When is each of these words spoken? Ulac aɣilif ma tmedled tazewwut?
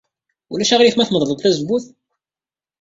Ulac 0.51 0.71
aɣilif 0.71 0.95
ma 0.97 1.05
tmedled 1.09 1.39
tazewwut? 1.41 1.85